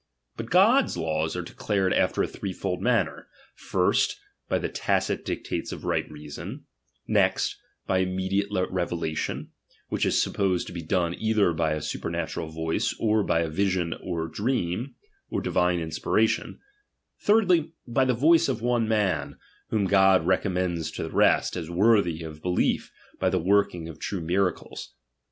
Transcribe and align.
But 0.35 0.49
God's 0.49 0.97
laws 0.97 1.35
are 1.35 1.43
declared 1.43 1.93
after 1.93 2.23
a 2.23 2.27
threefold 2.27 2.81
manner: 2.81 3.27
first, 3.53 4.19
by 4.49 4.57
the 4.57 4.67
tacit 4.67 5.23
dictates 5.23 5.71
of 5.71 5.83
right 5.83 6.09
reason; 6.09 6.65
next, 7.07 7.55
by 7.85 7.99
immediate 7.99 8.47
revelation, 8.71 9.51
which 9.89 10.03
is 10.07 10.19
supposed 10.19 10.65
to 10.65 10.73
be 10.73 10.81
done 10.81 11.13
either 11.13 11.53
by 11.53 11.73
a 11.73 11.83
super 11.83 12.09
natural 12.09 12.47
voice, 12.49 12.95
or 12.99 13.21
by 13.23 13.41
a 13.41 13.47
vision 13.47 13.93
or 14.01 14.27
dream, 14.27 14.95
or 15.29 15.39
divine 15.39 15.79
inspiration; 15.79 16.59
thirdly, 17.19 17.73
by 17.87 18.03
the 18.03 18.15
voice 18.15 18.49
of 18.49 18.59
one 18.59 18.87
man, 18.87 19.37
whom 19.69 19.85
God 19.85 20.25
recommends 20.25 20.89
to 20.93 21.03
the 21.03 21.11
rest, 21.11 21.55
as 21.55 21.69
worthy 21.69 22.23
of 22.23 22.41
belief, 22.41 22.91
by 23.19 23.29
the 23.29 23.37
working 23.37 23.87
of 23.87 23.99
true 23.99 24.21
miracles. 24.21 24.95